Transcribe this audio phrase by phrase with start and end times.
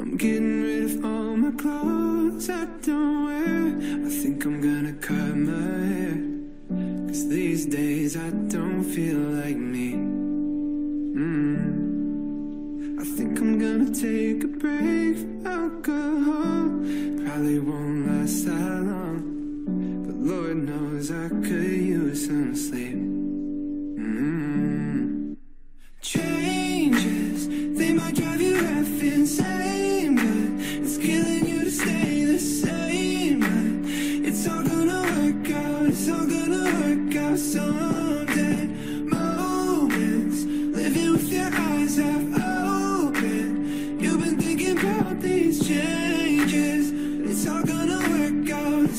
[0.00, 3.76] I'm getting rid of all my clothes I don't wear.
[4.06, 5.52] I think I'm gonna cut my
[5.92, 6.16] hair.
[7.06, 9.92] Cause these days I don't feel like me.
[11.20, 11.50] Mm.
[12.98, 16.70] I think I'm gonna take a break from alcohol.
[17.22, 19.20] Probably won't last that long.
[20.06, 22.96] But Lord knows I could use some sleep.
[22.96, 24.49] Mm.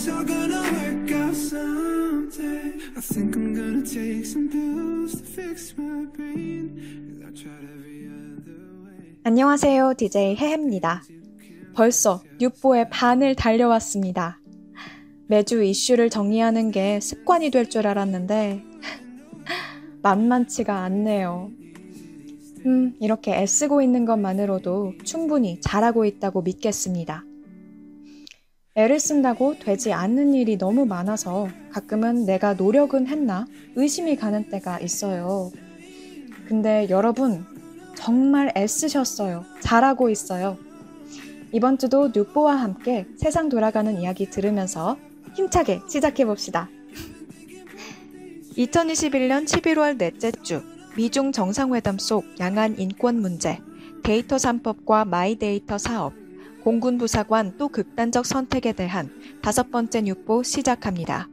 [0.02, 2.74] It's all gonna work out someday.
[2.98, 6.74] I think I'm gonna take some pills to fix my brain.
[6.76, 9.20] 'cause I tried every other way.
[9.24, 9.94] 안녕하세요.
[9.98, 11.04] DJ 해해입니다.
[11.76, 14.40] 벌써 뉴보의 반을 달려왔습니다.
[15.28, 18.64] 매주 이슈를 정리하는 게 습관이 될 줄 알았는데
[20.02, 21.52] 만만치가 않네요.
[22.66, 27.24] 음, 이렇게 애쓰고 있는 것만으로도 충분히 잘하고 있다고 믿겠습니다.
[28.74, 35.52] 애를 쓴다고 되지 않는 일이 너무 많아서 가끔은 내가 노력은 했나 의심이 가는 때가 있어요.
[36.48, 37.46] 근데 여러분,
[37.96, 39.44] 정말 애쓰셨어요.
[39.60, 40.58] 잘하고 있어요.
[41.52, 44.98] 이번 주도 뉴보와 함께 세상 돌아가는 이야기 들으면서
[45.36, 46.70] 힘차게 시작해 봅시다.
[48.56, 50.62] 2021년 11월 넷째 주
[50.96, 53.60] 미중 정상회담 속 양안 인권 문제,
[54.04, 56.14] 데이터 3법과 마이데이터 사업,
[56.64, 59.10] 공군 부사관 또 극단적 선택에 대한
[59.42, 61.28] 다섯 번째 뉴보 시작합니다.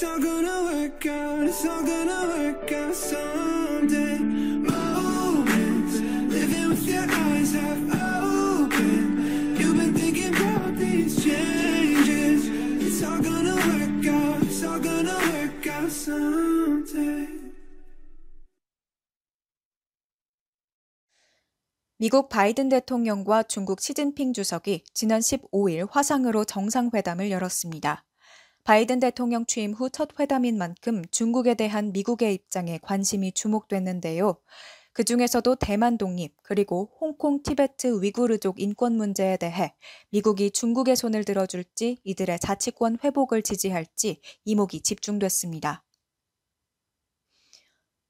[0.00, 4.18] It's all gonna work out, it's all gonna work out someday.
[4.62, 5.98] Moments,
[6.30, 9.56] living with your eyes half open.
[9.58, 12.46] You've been thinking about these changes.
[12.78, 17.26] It's all gonna work out, it's all gonna work out someday.
[21.96, 28.04] 미국 바이든 대통령과 중국 시진핑 주석이 지난 15일 화상으로 정상회담을 열었습니다.
[28.68, 34.38] 바이든 대통령 취임 후 첫 회담인 만큼 중국에 대한 미국의 입장에 관심이 주목됐는데요.
[34.92, 39.74] 그 중에서도 대만 독립, 그리고 홍콩, 티베트, 위구르족 인권 문제에 대해
[40.10, 45.82] 미국이 중국의 손을 들어줄지 이들의 자치권 회복을 지지할지 이목이 집중됐습니다.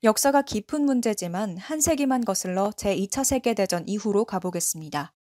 [0.02, 5.14] 역사가 깊은 문제지만 한 세기만 거슬러 제2차 세계대전 이후로 가보겠습니다.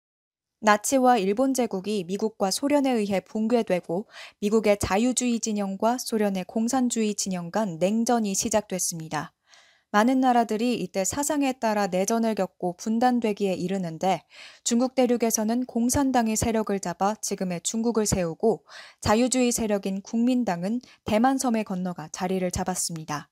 [0.59, 4.07] 나치와 일본 제국이 미국과 소련에 의해 붕괴되고
[4.39, 9.33] 미국의 자유주의 진영과 소련의 공산주의 진영 간 냉전이 시작됐습니다.
[9.91, 14.23] 많은 나라들이 이때 사상에 따라 내전을 겪고 분단되기에 이르는데
[14.65, 18.65] 중국 대륙에서는 공산당이 세력을 잡아 지금의 중국을 세우고
[18.99, 23.29] 자유주의 세력인 국민당은 대만 섬에 건너가 자리를 잡았습니다.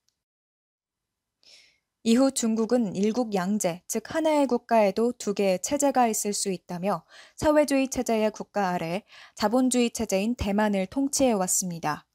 [2.06, 7.02] 이후 중국은 일국 양제, 즉 하나의 국가에도 두 개의 체제가 있을 수 있다며
[7.34, 9.04] 사회주의 체제의 국가 아래
[9.34, 12.06] 자본주의 체제인 대만을 통치해 왔습니다.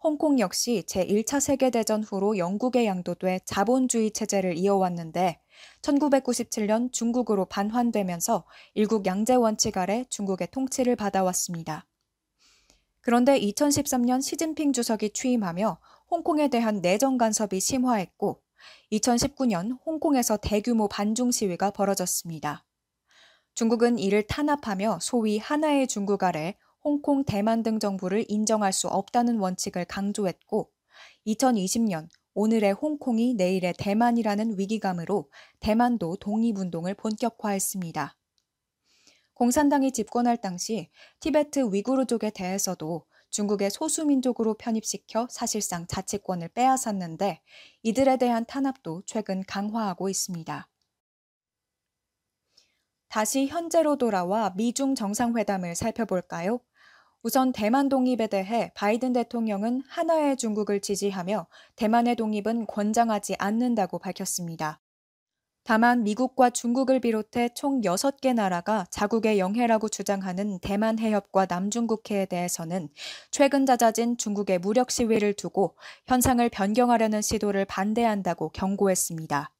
[0.00, 5.40] 홍콩 역시 제1차 세계대전 후로 영국에 양도돼 자본주의 체제를 이어왔는데
[5.82, 11.88] 1997년 중국으로 반환되면서 일국 양제 원칙 아래 중국의 통치를 받아왔습니다.
[13.00, 15.78] 그런데 2013년 시진핑 주석이 취임하며
[16.08, 18.43] 홍콩에 대한 내정 간섭이 심화했고
[18.92, 22.64] 2019년 홍콩에서 대규모 반중 시위가 벌어졌습니다.
[23.54, 29.86] 중국은 이를 탄압하며 소위 하나의 중국 아래 홍콩, 대만 등 정부를 인정할 수 없다는 원칙을
[29.86, 30.70] 강조했고
[31.26, 38.16] 2020년 오늘의 홍콩이 내일의 대만이라는 위기감으로 대만도 독립운동을 본격화했습니다.
[39.34, 40.90] 공산당이 집권할 당시
[41.20, 47.42] 티베트 위구르족에 대해서도 중국의 소수민족으로 편입시켜 사실상 자치권을 빼앗았는데
[47.82, 50.68] 이들에 대한 탄압도 최근 강화하고 있습니다.
[53.08, 56.60] 다시 현재로 돌아와 미중 정상회담을 살펴볼까요?
[57.24, 64.80] 우선 대만 독립에 대해 바이든 대통령은 하나의 중국을 지지하며 대만의 독립은 권장하지 않는다고 밝혔습니다.
[65.64, 72.90] 다만 미국과 중국을 비롯해 총 6개 나라가 자국의 영해라고 주장하는 대만 해협과 남중국해에 대해서는
[73.30, 75.74] 최근 잦아진 중국의 무력 시위를 두고
[76.06, 79.50] 현상을 변경하려는 시도를 반대한다고 경고했습니다.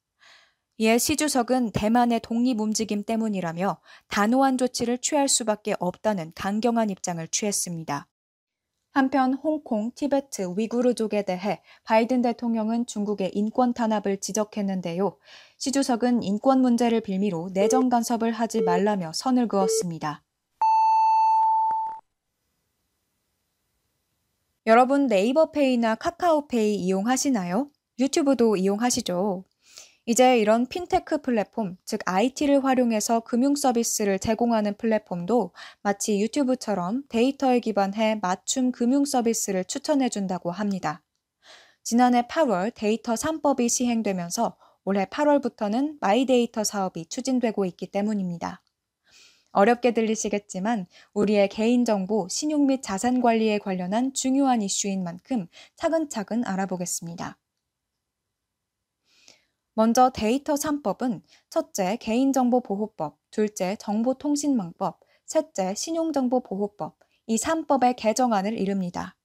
[0.76, 3.78] 이에 시 주석은 대만의 독립 움직임 때문이라며
[4.08, 8.08] 단호한 조치를 취할 수밖에 없다는 강경한 입장을 취했습니다.
[8.94, 15.18] 한편 홍콩, 티베트, 위구르족에 대해 바이든 대통령은 중국의 인권 탄압을 지적했는데요.
[15.58, 20.22] 시 주석은 인권 문제를 빌미로 내정 간섭을 하지 말라며 선을 그었습니다.
[24.66, 27.70] 여러분 네이버페이나 카카오페이 이용하시나요?
[27.98, 29.44] 유튜브도 이용하시죠?
[30.06, 38.18] 이제 이런 핀테크 플랫폼, 즉 IT를 활용해서 금융 서비스를 제공하는 플랫폼도 마치 유튜브처럼 데이터에 기반해
[38.20, 41.00] 맞춤 금융 서비스를 추천해 준다고 합니다.
[41.82, 48.60] 지난해 8월 데이터 3법이 시행되면서 올해 8월부터는 마이데이터 사업이 추진되고 있기 때문입니다.
[49.52, 55.46] 어렵게 들리시겠지만 우리의 개인정보, 신용 및 자산 관리에 관련한 중요한 이슈인 만큼
[55.76, 57.38] 차근차근 알아보겠습니다.
[59.76, 69.16] 먼저 데이터 3법은 첫째 개인정보보호법, 둘째 정보통신망법, 셋째 신용정보보호법, 이 3법의 개정안을 이릅니다.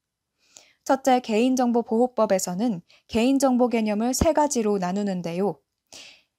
[0.86, 5.60] 첫째 개인정보보호법에서는 개인정보 개념을 세 가지로 나누는데요.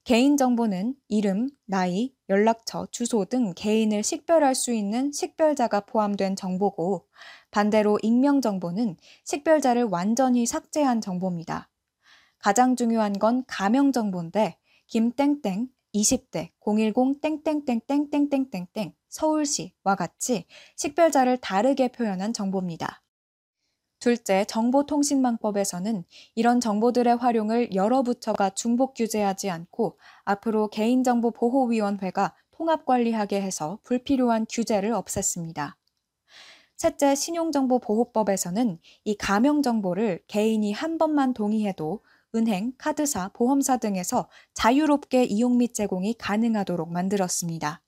[0.03, 7.07] 개인정보는 이름, 나이, 연락처, 주소 등 개인을 식별할 수 있는 식별자가 포함된 정보고
[7.53, 11.70] 반대로 익명정보는 식별자를 완전히 삭제한 정보입니다.
[12.41, 14.57] 가장 중요한 건 가명 정보인데
[14.87, 20.47] 김땡땡 20대 010땡땡땡땡땡땡땡 서울시와 같이
[20.77, 23.03] 식별자를 다르게 표현한 정보입니다.
[23.99, 26.05] 둘째, 정보통신망법에서는
[26.35, 35.75] 이런 정보들의 활용을 여러 부처가 중복 규제하지 않고 앞으로 개인정보보호위원회가 통합관리하게 해서 불필요한 규제를 없앴습니다.
[36.77, 42.01] 셋째, 신용정보보호법에서는 이 가명정보를 개인이 한 번만 동의해도
[42.35, 47.83] 은행, 카드사, 보험사 등에서 자유롭게 이용 및 제공이 가능하도록 만들었습니다.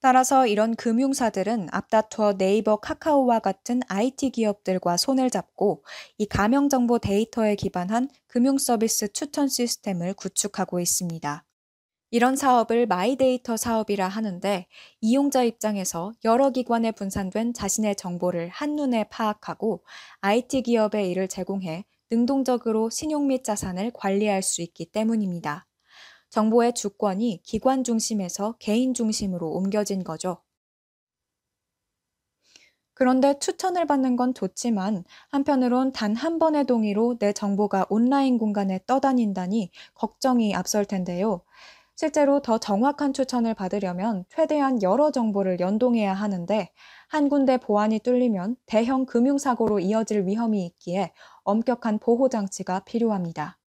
[0.00, 5.84] 따라서 이런 금융사들은 앞다투어 네이버, 카카오와 같은 IT 기업들과 손을 잡고
[6.18, 11.44] 이 가명정보 데이터에 기반한 금융서비스 추천 시스템을 구축하고 있습니다.
[12.12, 14.66] 이런 사업을 마이데이터 사업이라 하는데
[15.00, 19.82] 이용자 입장에서 여러 기관에 분산된 자신의 정보를 한눈에 파악하고
[20.20, 25.66] IT 기업에 이를 제공해 능동적으로 신용 및 자산을 관리할 수 있기 때문입니다.
[26.30, 30.42] 정보의 주권이 기관 중심에서 개인 중심으로 옮겨진 거죠.
[32.94, 39.70] 그런데 추천을 받는 건 좋지만 한편으론 단 한 번의 동의로 내 정보가 온라인 공간에 떠다닌다니
[39.94, 41.42] 걱정이 앞설 텐데요.
[41.96, 46.70] 실제로 더 정확한 추천을 받으려면 최대한 여러 정보를 연동해야 하는데
[47.08, 51.12] 한 군데 보안이 뚫리면 대형 금융사고로 이어질 위험이 있기에
[51.44, 53.58] 엄격한 보호 장치가 필요합니다.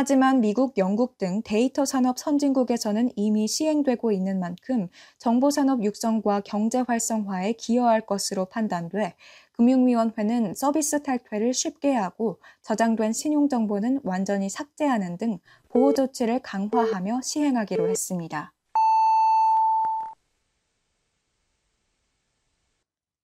[0.00, 4.88] 하지만 미국, 영국 등 데이터 산업 선진국에서는 이미 시행되고 있는 만큼
[5.18, 9.14] 정보 산업 육성과 경제 활성화에 기여할 것으로 판단돼
[9.52, 15.38] 금융위원회는 서비스 탈퇴를 쉽게 하고 저장된 신용정보는 완전히 삭제하는 등
[15.68, 18.54] 보호 조치를 강화하며 시행하기로 했습니다.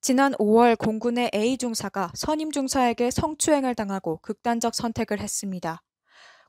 [0.02, 5.80] 지난 5월 공군의 A 중사가 선임 중사에게 성추행을 당하고 극단적 선택을 했습니다.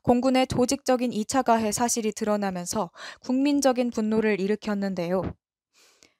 [0.02, 2.90] 공군의 조직적인 2차 가해 사실이 드러나면서
[3.20, 5.22] 국민적인 분노를 일으켰는데요.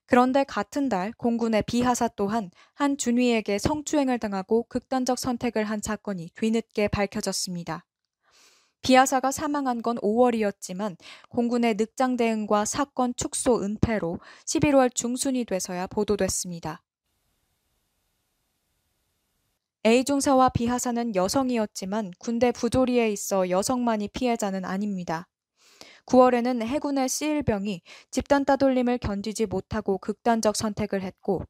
[0.06, 6.88] 그런데 같은 달 공군의 비하사 또한 한 준위에게 성추행을 당하고 극단적 선택을 한 사건이 뒤늦게
[6.88, 7.85] 밝혀졌습니다.
[8.80, 10.97] 비하사가 사망한 건 5월이었지만
[11.28, 16.82] 공군의 늑장 대응과 사건 축소 은폐로 11월 중순이 돼서야 보도됐습니다.
[19.88, 25.26] A 중사와 비하사는 여성이었지만 군대 부조리에 있어 여성만이 피해자는 아닙니다.
[26.04, 27.80] 9월에는 해군의 C1병이
[28.11, 31.42] 집단 따돌림을 견디지 못하고 극단적 선택을 했고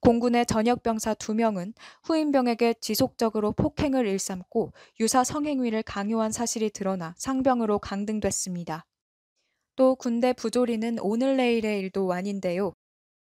[0.00, 8.86] 공군의 전역병사 2명은 후임병에게 지속적으로 폭행을 일삼고 유사 성행위를 강요한 사실이 드러나 상병으로 강등됐습니다.
[9.76, 12.72] 또 군대 부조리는 오늘 내일의 일도 아닌데요.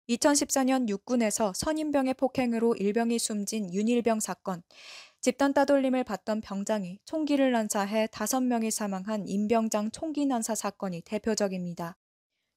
[0.09, 4.63] 2014년 육군에서 선임병의 폭행으로 일병이 숨진 윤일병 사건,
[5.19, 11.97] 집단 따돌림을 받던 병장이 총기를 난사해 다섯 명이 사망한 임병장 총기 난사 사건이 대표적입니다.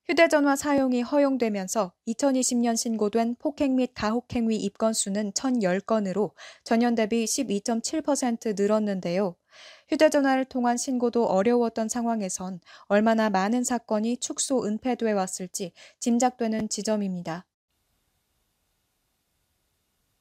[0.06, 6.32] 휴대전화 사용이 허용되면서 2020년 신고된 폭행 및 가혹행위 입건 수는 1,010건으로
[6.64, 9.36] 전년 대비 12.7% 늘었는데요.
[9.88, 17.46] 휴대전화를 통한 신고도 어려웠던 상황에선 얼마나 많은 사건이 축소 은폐돼 왔을지 짐작되는 지점입니다.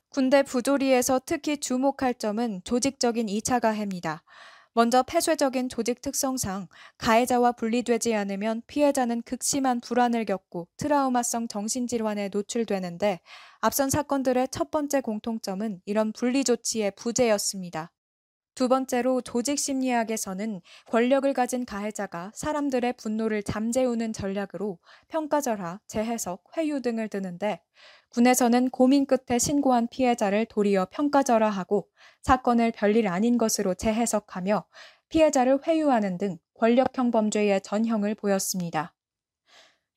[0.09, 4.23] 군대 부조리에서 특히 주목할 점은 조직적인 2차 가해입니다.
[4.73, 13.19] 먼저 폐쇄적인 조직 특성상 가해자와 분리되지 않으면 피해자는 극심한 불안을 겪고 트라우마성 정신질환에 노출되는데
[13.61, 17.91] 앞선 사건들의 첫 번째 공통점은 이런 분리 조치의 부재였습니다.
[18.59, 27.07] 두 번째로 조직 심리학에서는 권력을 가진 가해자가 사람들의 분노를 잠재우는 전략으로 평가절하, 재해석, 회유 등을
[27.07, 27.61] 드는데
[28.09, 31.87] 군에서는 고민 끝에 신고한 피해자를 도리어 평가절하하고
[32.21, 34.65] 사건을 별일 아닌 것으로 재해석하며
[35.07, 38.93] 피해자를 회유하는 등 권력형 범죄의 전형을 보였습니다.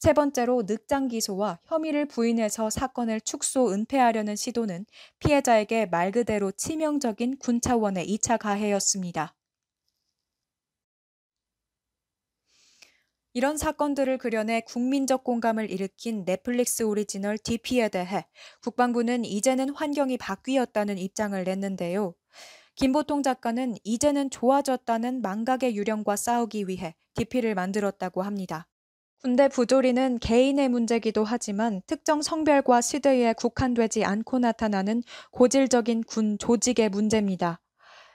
[0.02, 4.84] 세 번째로 늑장 기소와 혐의를 부인해서 사건을 축소 은폐하려는 시도는
[5.20, 9.36] 피해자에게 말 그대로 치명적인 군 차원의 2차 가해였습니다.
[13.32, 18.26] 이런 사건들을 그려내 국민적 공감을 일으킨 넷플릭스 오리지널 DP에 대해
[18.60, 22.16] 국방부는 이제는 환경이 바뀌었다는 입장을 냈는데요.
[22.74, 28.66] 김보통 작가는 이제는 좋아졌다는 망각의 유령과 싸우기 위해 DP를 만들었다고 합니다.
[29.22, 37.60] 군대 부조리는 개인의 문제기도 하지만 특정 성별과 시대에 국한되지 않고 나타나는 고질적인 군 조직의 문제입니다.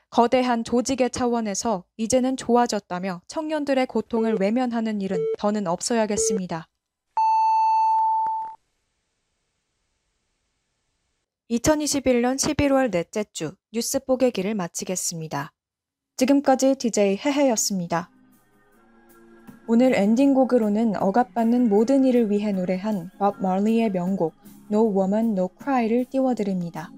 [0.10, 6.68] 거대한 조직의 차원에서 이제는 좋아졌다며 청년들의 고통을 외면하는 일은 더는 없어야겠습니다.
[11.50, 15.54] 2021년 11월 넷째 주 뉴스 뽀개기를 마치겠습니다.
[16.18, 18.12] 지금까지 DJ 해해였습니다.
[19.70, 24.34] 오늘 엔딩곡으로는 억압받는 모든 이를 위해 노래한 밥 말리의 명곡
[24.72, 26.90] No Woman No Cry를 띄워드립니다.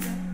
[0.00, 0.29] Amen.